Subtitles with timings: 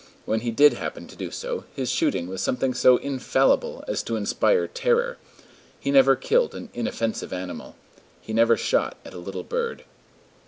[0.25, 4.15] When he did happen to do so, his shooting was something so infallible as to
[4.15, 5.19] inspire terror.
[5.79, 7.75] He never killed an inoffensive animal.
[8.19, 9.83] He never shot at a little bird.